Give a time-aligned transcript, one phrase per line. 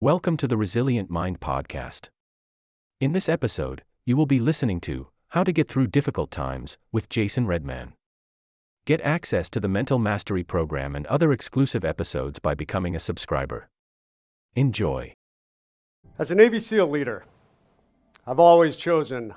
[0.00, 2.10] Welcome to the Resilient Mind Podcast.
[3.00, 7.08] In this episode, you will be listening to How to Get Through Difficult Times with
[7.08, 7.94] Jason Redman.
[8.86, 13.70] Get access to the Mental Mastery Program and other exclusive episodes by becoming a subscriber.
[14.54, 15.14] Enjoy.
[16.16, 17.24] As a Navy SEAL leader,
[18.24, 19.34] I've always chosen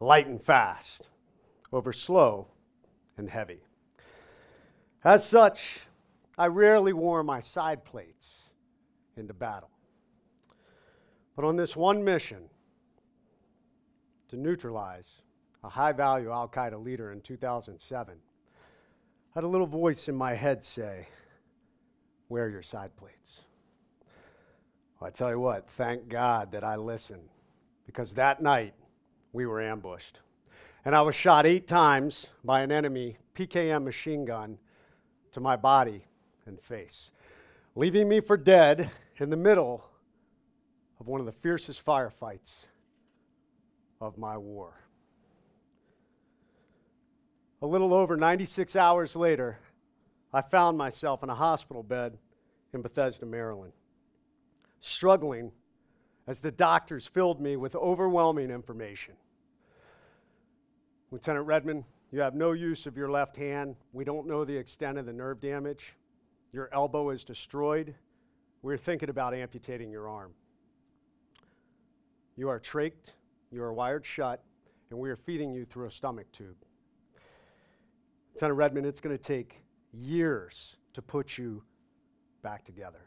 [0.00, 1.06] light and fast
[1.70, 2.46] over slow
[3.18, 3.60] and heavy.
[5.04, 5.80] As such,
[6.38, 8.26] I rarely wore my side plates
[9.14, 9.68] into battle.
[11.38, 12.50] But on this one mission
[14.26, 15.06] to neutralize
[15.62, 18.58] a high value Al Qaeda leader in 2007, I
[19.36, 21.06] had a little voice in my head say,
[22.28, 23.42] Wear your side plates.
[24.98, 27.28] Well, I tell you what, thank God that I listened
[27.86, 28.74] because that night
[29.32, 30.18] we were ambushed.
[30.84, 34.58] And I was shot eight times by an enemy PKM machine gun
[35.30, 36.02] to my body
[36.46, 37.12] and face,
[37.76, 39.87] leaving me for dead in the middle
[41.00, 42.66] of one of the fiercest firefights
[44.00, 44.72] of my war.
[47.62, 49.58] A little over 96 hours later,
[50.32, 52.18] I found myself in a hospital bed
[52.72, 53.72] in Bethesda, Maryland,
[54.80, 55.50] struggling
[56.26, 59.14] as the doctors filled me with overwhelming information.
[61.10, 63.76] Lieutenant Redman, you have no use of your left hand.
[63.92, 65.94] We don't know the extent of the nerve damage.
[66.52, 67.94] Your elbow is destroyed.
[68.62, 70.32] We're thinking about amputating your arm.
[72.38, 73.14] You are trached,
[73.50, 74.44] you are wired shut,
[74.90, 76.54] and we are feeding you through a stomach tube.
[78.32, 79.60] Lieutenant Redman, it's going to take
[79.92, 81.64] years to put you
[82.42, 83.00] back together.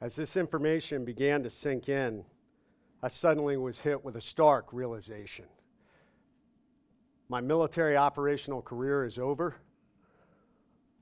[0.00, 2.24] As this information began to sink in,
[3.02, 5.44] I suddenly was hit with a stark realization.
[7.28, 9.56] My military operational career is over.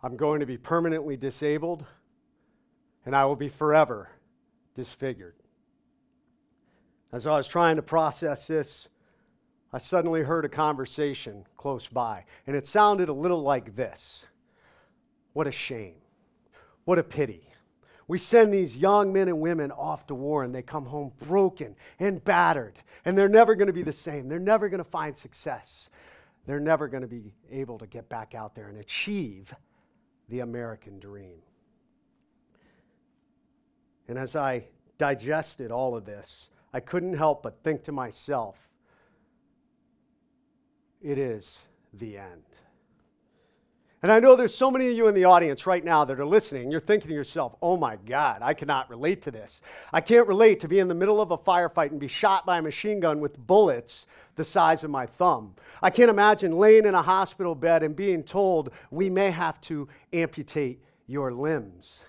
[0.03, 1.87] I'm going to be permanently disabled,
[3.07, 4.11] and I will be forever
[4.75, 5.37] disfigured.
[7.15, 8.89] As I was trying to process this,
[9.73, 14.27] I suddenly heard a conversation close by, and it sounded a little like this
[15.33, 15.95] What a shame.
[16.87, 17.49] What a pity.
[18.09, 21.77] We send these young men and women off to war, and they come home broken
[22.01, 24.29] and battered, and they're never going to be the same.
[24.29, 25.89] They're never going to find success.
[26.47, 29.55] They're never going to be able to get back out there and achieve
[30.29, 31.39] the American dream.
[34.09, 34.65] And as I
[34.99, 38.57] digested all of this, I couldn't help but think to myself,
[41.01, 41.61] it is
[41.93, 42.43] the end.
[44.03, 46.27] And I know there's so many of you in the audience right now that are
[46.27, 46.73] listening.
[46.73, 49.63] You're thinking to yourself, oh my God, I cannot relate to this.
[49.93, 52.59] I can't relate to be in the middle of a firefight and be shot by
[52.59, 55.55] a machine gun with bullets the size of my thumb.
[55.81, 59.89] I can't imagine laying in a hospital bed and being told we may have to
[60.13, 62.01] amputate your limbs.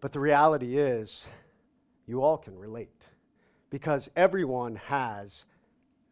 [0.00, 1.26] But the reality is,
[2.06, 3.08] you all can relate
[3.70, 5.44] because everyone has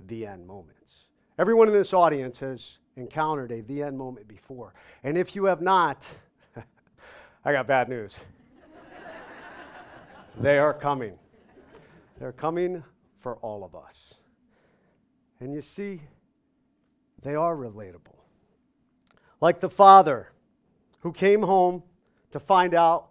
[0.06, 0.92] the end moments.
[1.38, 4.74] Everyone in this audience has encountered a the end moment before.
[5.04, 6.06] And if you have not,
[7.44, 8.18] I got bad news.
[10.40, 11.18] they are coming.
[12.18, 12.82] They're coming
[13.20, 14.14] for all of us.
[15.40, 16.00] And you see,
[17.22, 18.16] they are relatable.
[19.40, 20.32] Like the father
[21.00, 21.82] who came home
[22.30, 23.08] to find out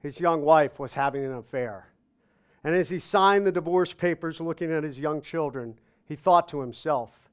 [0.00, 1.88] his young wife was having an affair.
[2.68, 6.60] And as he signed the divorce papers, looking at his young children, he thought to
[6.60, 7.30] himself,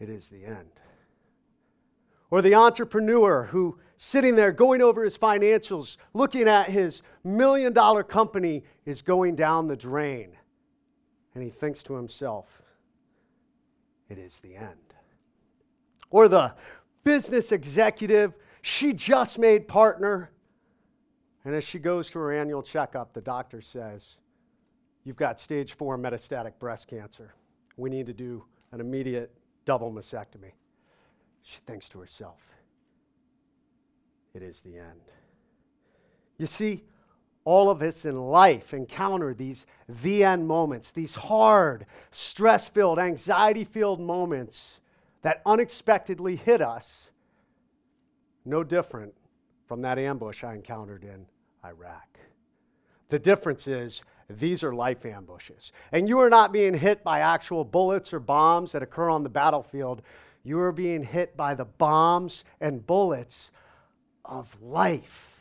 [0.00, 0.72] it is the end.
[2.32, 8.02] Or the entrepreneur who, sitting there going over his financials, looking at his million dollar
[8.02, 10.30] company, is going down the drain.
[11.36, 12.48] And he thinks to himself,
[14.08, 14.94] it is the end.
[16.10, 16.52] Or the
[17.04, 20.32] business executive, she just made partner,
[21.46, 24.04] and as she goes to her annual checkup, the doctor says,
[25.04, 27.34] You've got stage four metastatic breast cancer.
[27.76, 29.32] We need to do an immediate
[29.64, 30.50] double mastectomy.
[31.42, 32.40] She thinks to herself,
[34.34, 35.00] It is the end.
[36.36, 36.82] You see,
[37.44, 43.62] all of us in life encounter these the end moments, these hard, stress filled, anxiety
[43.62, 44.80] filled moments
[45.22, 47.12] that unexpectedly hit us,
[48.44, 49.14] no different
[49.68, 51.26] from that ambush I encountered in
[51.66, 52.18] Iraq.
[53.08, 55.72] The difference is these are life ambushes.
[55.92, 59.28] And you are not being hit by actual bullets or bombs that occur on the
[59.28, 60.02] battlefield.
[60.42, 63.50] You are being hit by the bombs and bullets
[64.24, 65.32] of life.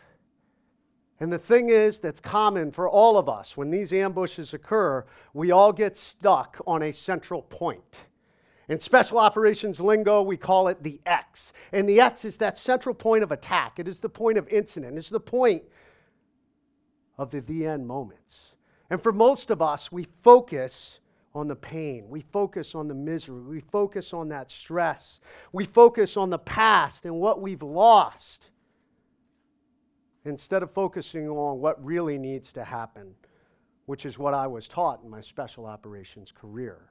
[1.20, 3.56] And the thing is, that's common for all of us.
[3.56, 8.06] When these ambushes occur, we all get stuck on a central point.
[8.68, 11.54] In special operations lingo, we call it the X.
[11.72, 13.80] And the X is that central point of attack.
[13.80, 14.98] It is the point of incident.
[14.98, 15.64] It's the point
[17.18, 18.56] of the end moments.
[18.90, 21.00] And for most of us, we focus
[21.34, 22.06] on the pain.
[22.08, 23.42] We focus on the misery.
[23.42, 25.20] We focus on that stress.
[25.52, 28.48] We focus on the past and what we've lost
[30.24, 33.14] instead of focusing on what really needs to happen,
[33.86, 36.90] which is what I was taught in my special operations career.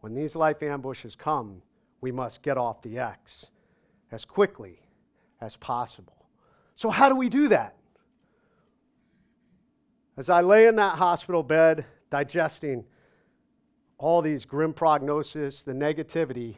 [0.00, 1.62] When these life ambushes come,
[2.00, 3.46] we must get off the X
[4.12, 4.78] as quickly
[5.40, 6.28] as possible.
[6.74, 7.76] So, how do we do that?
[10.16, 12.84] As I lay in that hospital bed, digesting
[13.98, 16.56] all these grim prognoses, the negativity,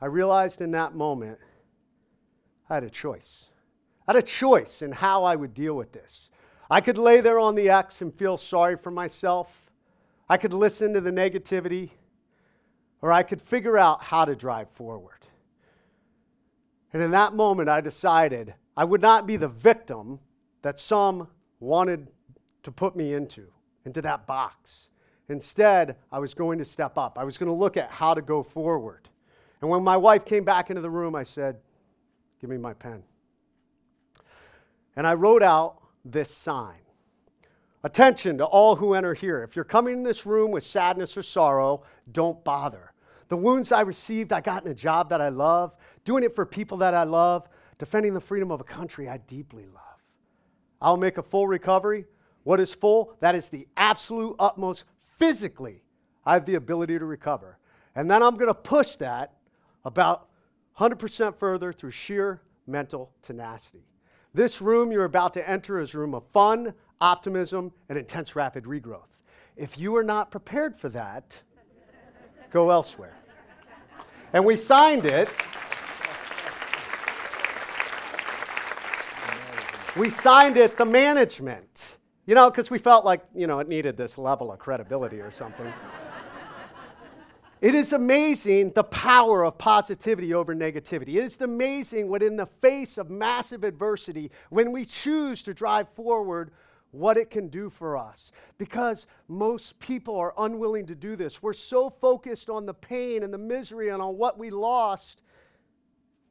[0.00, 1.38] I realized in that moment
[2.68, 3.46] I had a choice.
[4.06, 6.30] I had a choice in how I would deal with this.
[6.70, 9.72] I could lay there on the X and feel sorry for myself.
[10.28, 11.90] I could listen to the negativity,
[13.02, 15.26] or I could figure out how to drive forward.
[16.92, 20.20] And in that moment, I decided I would not be the victim
[20.62, 21.26] that some
[21.58, 22.08] wanted
[22.62, 23.46] to put me into,
[23.84, 24.88] into that box.
[25.28, 27.18] Instead, I was going to step up.
[27.18, 29.08] I was going to look at how to go forward.
[29.60, 31.56] And when my wife came back into the room, I said,
[32.40, 33.02] Give me my pen.
[34.96, 36.80] And I wrote out this sign
[37.82, 39.42] Attention to all who enter here.
[39.42, 41.82] If you're coming in this room with sadness or sorrow,
[42.12, 42.92] don't bother.
[43.28, 45.74] The wounds I received, I got in a job that I love,
[46.04, 47.48] doing it for people that I love,
[47.78, 50.04] defending the freedom of a country I deeply love.
[50.82, 52.04] I'll make a full recovery.
[52.44, 53.16] What is full?
[53.20, 54.84] That is the absolute utmost
[55.18, 55.82] physically.
[56.24, 57.58] I have the ability to recover.
[57.94, 59.34] And then I'm going to push that
[59.84, 60.28] about
[60.78, 63.84] 100% further through sheer mental tenacity.
[64.32, 68.64] This room you're about to enter is a room of fun, optimism, and intense rapid
[68.64, 69.18] regrowth.
[69.56, 71.42] If you are not prepared for that,
[72.50, 73.16] go elsewhere.
[74.32, 75.28] And we signed it.
[79.96, 81.98] We signed it, the management.
[82.26, 85.30] You know, because we felt like, you know, it needed this level of credibility or
[85.30, 85.72] something.
[87.60, 91.16] It is amazing the power of positivity over negativity.
[91.16, 95.88] It is amazing what, in the face of massive adversity, when we choose to drive
[95.90, 96.52] forward,
[96.92, 98.32] what it can do for us.
[98.56, 101.42] Because most people are unwilling to do this.
[101.42, 105.20] We're so focused on the pain and the misery and on what we lost,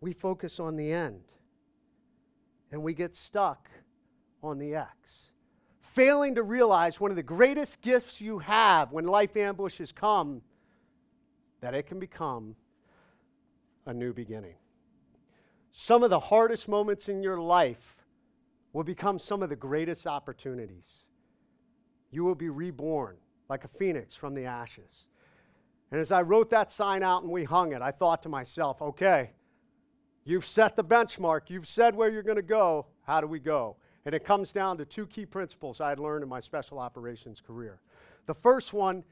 [0.01, 1.21] we focus on the end.
[2.71, 3.69] And we get stuck
[4.41, 5.28] on the X.
[5.99, 10.41] Failing to realize one of the greatest gifts you have when life ambushes come
[11.59, 12.55] that it can become
[13.85, 14.55] a new beginning.
[15.73, 17.97] Some of the hardest moments in your life
[18.71, 21.03] will become some of the greatest opportunities.
[22.11, 23.17] You will be reborn
[23.49, 25.07] like a phoenix from the ashes.
[25.91, 28.81] And as I wrote that sign out and we hung it, I thought to myself,
[28.81, 29.31] okay,
[30.23, 32.85] you've set the benchmark, you've said where you're going to go.
[33.05, 33.75] How do we go?
[34.09, 37.43] And it comes down to two key principles I had learned in my special operations
[37.45, 37.79] career.
[38.25, 39.03] The first one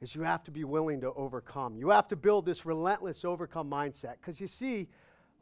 [0.00, 1.76] is you have to be willing to overcome.
[1.76, 4.86] You have to build this relentless overcome mindset because you see,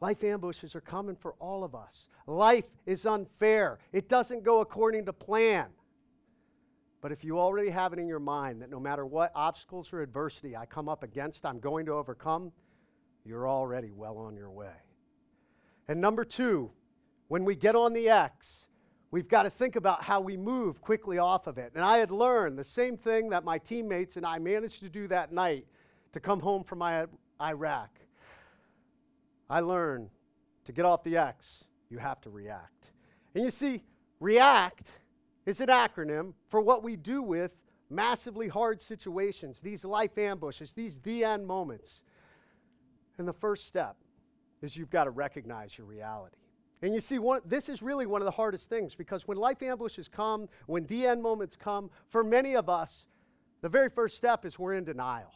[0.01, 2.07] life ambushes are coming for all of us.
[2.25, 5.67] Life is unfair, it doesn't go according to plan.
[6.99, 10.01] But if you already have it in your mind that no matter what obstacles or
[10.01, 12.51] adversity I come up against, I'm going to overcome,
[13.23, 14.73] you're already well on your way.
[15.87, 16.71] And number two,
[17.27, 18.65] when we get on the X,
[19.11, 21.71] We've got to think about how we move quickly off of it.
[21.75, 25.07] And I had learned the same thing that my teammates and I managed to do
[25.07, 25.65] that night
[26.11, 26.81] to come home from
[27.41, 27.89] Iraq.
[29.49, 30.09] I learned
[30.65, 32.91] to get off the X, you have to react.
[33.35, 33.83] And you see,
[34.19, 34.99] react
[35.45, 37.51] is an acronym for what we do with
[37.89, 42.01] massively hard situations, these life ambushes, these the end moments.
[43.17, 43.95] And the first step
[44.61, 46.35] is you've got to recognize your reality.
[46.85, 49.63] And you see, one, this is really one of the hardest things because when life
[49.63, 53.07] ambushes come, when the end moments come, for many of us,
[53.61, 55.33] the very first step is we're in denial.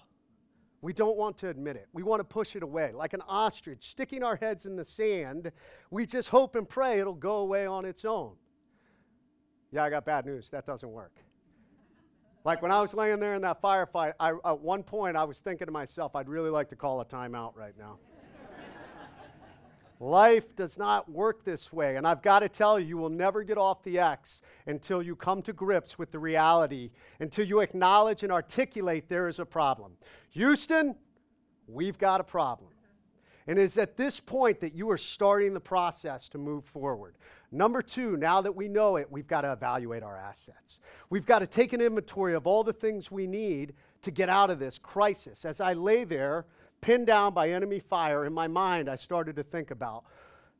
[0.84, 1.88] We don't want to admit it.
[1.91, 2.91] We want to push it away.
[2.94, 5.51] Like an ostrich sticking our heads in the sand,
[5.89, 8.36] we just hope and pray it'll go away on its own.
[9.72, 10.50] Yeah, I got bad news.
[10.51, 11.15] That doesn't work.
[12.46, 15.39] Like when I was laying there in that firefight, I, at one point I was
[15.39, 17.98] thinking to myself, I'd really like to call a timeout right now.
[20.00, 21.98] Life does not work this way.
[21.98, 25.15] And I've got to tell you, you will never get off the X until you
[25.15, 29.91] come to grips with the reality, until you acknowledge and articulate there is a problem.
[30.32, 30.96] Houston,
[31.68, 32.70] we've got a problem.
[33.48, 37.15] And it is at this point that you are starting the process to move forward.
[37.51, 40.79] Number two, now that we know it, we've got to evaluate our assets.
[41.10, 44.51] We've got to take an inventory of all the things we need to get out
[44.51, 45.46] of this crisis.
[45.46, 46.46] As I lay there,
[46.82, 50.06] pinned down by enemy fire, in my mind, I started to think about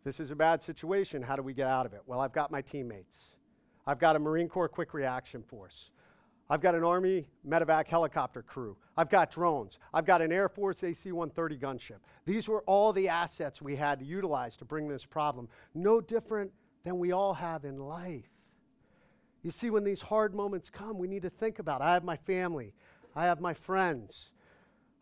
[0.04, 1.22] this is a bad situation.
[1.22, 2.02] How do we get out of it?
[2.06, 3.18] Well, I've got my teammates.
[3.86, 5.92] I've got a Marine Corps quick reaction force.
[6.50, 8.76] I've got an Army medevac helicopter crew.
[8.98, 9.78] I've got drones.
[9.94, 12.00] I've got an Air Force AC 130 gunship.
[12.26, 15.48] These were all the assets we had to utilize to bring this problem.
[15.76, 16.52] No different
[16.84, 18.30] than we all have in life.
[19.44, 22.18] You see, when these hard moments come, we need to think about I have my
[22.18, 22.74] family,
[23.16, 24.32] I have my friends,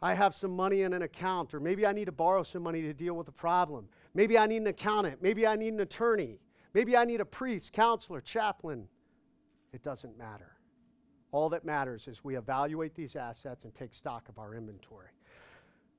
[0.01, 2.81] I have some money in an account, or maybe I need to borrow some money
[2.83, 3.87] to deal with a problem.
[4.13, 6.39] Maybe I need an accountant, maybe I need an attorney,
[6.73, 8.87] maybe I need a priest, counselor, chaplain.
[9.73, 10.57] It doesn't matter.
[11.31, 15.09] All that matters is we evaluate these assets and take stock of our inventory.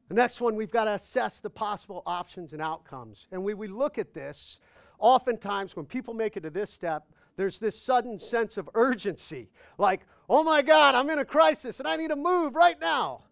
[0.09, 3.27] The next one, we've got to assess the possible options and outcomes.
[3.31, 4.59] And when we look at this,
[4.99, 10.07] oftentimes when people make it to this step, there's this sudden sense of urgency like,
[10.29, 13.25] oh my God, I'm in a crisis and I need to move right now.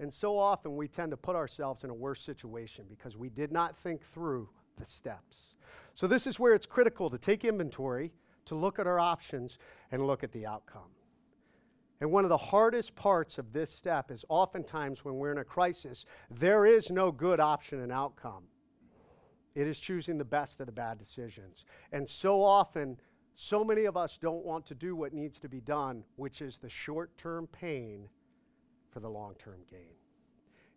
[0.00, 3.50] And so often we tend to put ourselves in a worse situation because we did
[3.50, 5.54] not think through the steps.
[5.94, 8.12] So, this is where it's critical to take inventory,
[8.44, 9.58] to look at our options,
[9.90, 10.90] and look at the outcome.
[12.00, 15.44] And one of the hardest parts of this step is oftentimes when we're in a
[15.44, 18.44] crisis, there is no good option and outcome.
[19.56, 21.64] It is choosing the best of the bad decisions.
[21.90, 22.96] And so often,
[23.34, 26.58] so many of us don't want to do what needs to be done, which is
[26.58, 28.08] the short term pain
[28.98, 29.94] for the long term gain.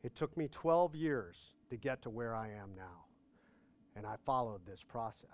[0.04, 1.38] It took me 12 years
[1.72, 3.06] to get to where I am now,
[3.96, 5.30] and I followed this process.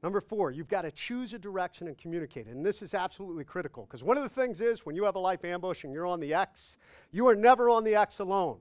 [0.00, 2.46] Number four, you've got to choose a direction and communicate.
[2.46, 5.18] And this is absolutely critical because one of the things is when you have a
[5.18, 6.76] life ambush and you're on the X,
[7.10, 8.58] you are never on the X alone.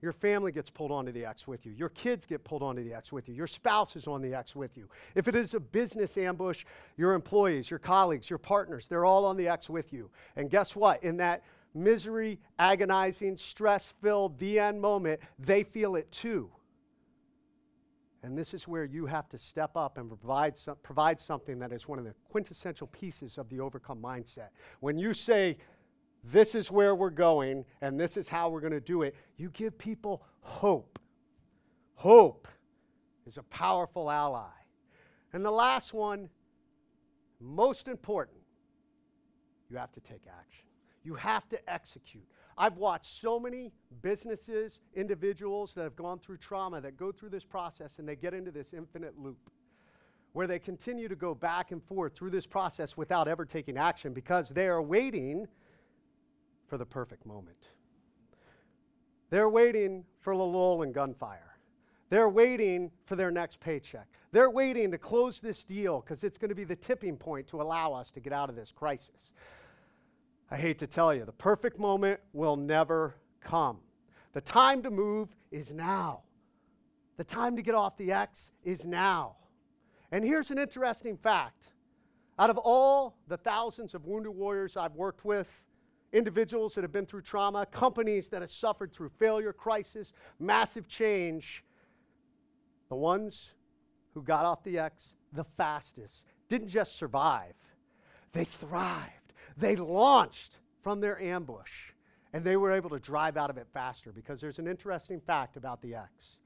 [0.00, 1.72] Your family gets pulled onto the X with you.
[1.72, 3.34] Your kids get pulled onto the X with you.
[3.34, 4.88] Your spouse is on the X with you.
[5.16, 6.64] If it is a business ambush,
[6.96, 10.08] your employees, your colleagues, your partners, they're all on the X with you.
[10.36, 11.02] And guess what?
[11.02, 11.42] In that
[11.74, 16.50] misery, agonizing, stress filled, the end moment, they feel it too.
[18.22, 21.72] And this is where you have to step up and provide, some, provide something that
[21.72, 24.48] is one of the quintessential pieces of the overcome mindset.
[24.80, 25.56] When you say,
[26.24, 29.50] this is where we're going and this is how we're going to do it, you
[29.50, 30.98] give people hope.
[31.94, 32.48] Hope
[33.26, 34.46] is a powerful ally.
[35.32, 36.28] And the last one,
[37.40, 38.38] most important,
[39.70, 40.67] you have to take action.
[41.08, 42.28] You have to execute.
[42.58, 43.72] I've watched so many
[44.02, 48.34] businesses, individuals that have gone through trauma that go through this process and they get
[48.34, 49.48] into this infinite loop
[50.34, 54.12] where they continue to go back and forth through this process without ever taking action
[54.12, 55.48] because they are waiting
[56.66, 57.68] for the perfect moment.
[59.30, 61.56] They're waiting for the lull and gunfire.
[62.10, 64.08] They're waiting for their next paycheck.
[64.30, 67.62] They're waiting to close this deal because it's going to be the tipping point to
[67.62, 69.30] allow us to get out of this crisis.
[70.50, 73.78] I hate to tell you, the perfect moment will never come.
[74.32, 76.22] The time to move is now.
[77.16, 79.36] The time to get off the X is now.
[80.10, 81.72] And here's an interesting fact
[82.38, 85.50] out of all the thousands of wounded warriors I've worked with,
[86.12, 91.64] individuals that have been through trauma, companies that have suffered through failure, crisis, massive change,
[92.88, 93.50] the ones
[94.14, 97.54] who got off the X the fastest didn't just survive,
[98.32, 99.17] they thrived.
[99.58, 101.92] They launched from their ambush
[102.32, 105.56] and they were able to drive out of it faster because there's an interesting fact
[105.56, 106.36] about the X.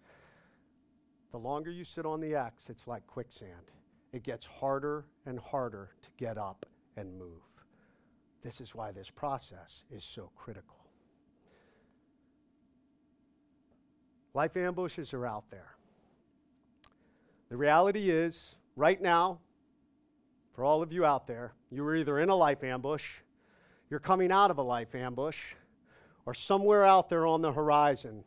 [1.31, 3.71] The longer you sit on the X, it's like quicksand.
[4.12, 6.64] It gets harder and harder to get up
[6.97, 7.42] and move.
[8.42, 10.76] This is why this process is so critical.
[14.35, 15.75] Life ambushes are out there.
[17.50, 19.38] The reality is, right now,
[20.52, 23.04] for all of you out there, you were either in a life ambush,
[23.90, 25.38] you're coming out of a life ambush,
[26.26, 28.25] or somewhere out there on the horizon,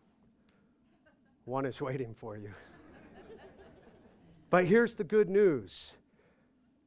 [1.45, 2.51] one is waiting for you.
[4.49, 5.93] but here's the good news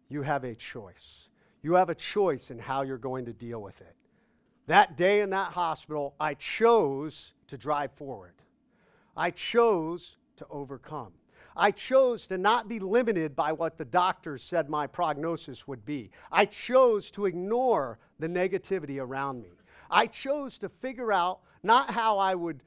[0.09, 1.28] you have a choice.
[1.62, 3.95] You have a choice in how you're going to deal with it.
[4.66, 8.35] That day in that hospital, I chose to drive forward.
[9.16, 11.12] I chose to overcome.
[11.58, 16.10] I chose to not be limited by what the doctors said my prognosis would be.
[16.30, 19.50] I chose to ignore the negativity around me.
[19.90, 22.62] I chose to figure out not how I would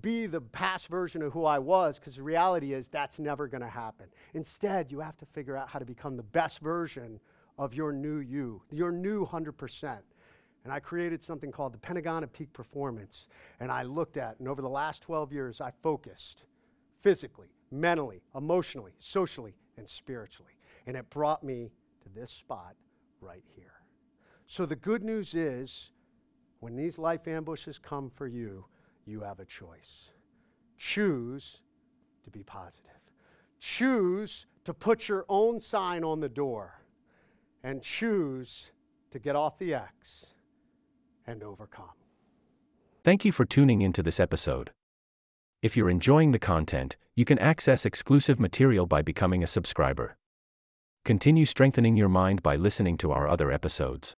[0.00, 3.62] be the past version of who I was, because the reality is that's never going
[3.62, 4.06] to happen.
[4.34, 7.18] Instead, you have to figure out how to become the best version
[7.58, 9.98] of your new you, your new 100%.
[10.64, 13.28] And I created something called the Pentagon of Peak Performance.
[13.60, 16.44] And I looked at, and over the last 12 years, I focused
[17.02, 20.52] physically, mentally, emotionally, socially, and spiritually.
[20.86, 22.76] And it brought me to this spot
[23.20, 23.72] right here.
[24.46, 25.90] So the good news is
[26.60, 28.64] when these life ambushes come for you,
[29.04, 30.10] you have a choice.
[30.76, 31.60] Choose
[32.24, 32.90] to be positive.
[33.58, 36.82] Choose to put your own sign on the door.
[37.62, 38.70] and choose
[39.10, 40.26] to get off the X
[41.26, 41.90] and overcome.
[43.02, 44.70] Thank you for tuning into this episode.
[45.62, 50.18] If you're enjoying the content, you can access exclusive material by becoming a subscriber.
[51.02, 54.14] Continue strengthening your mind by listening to our other episodes.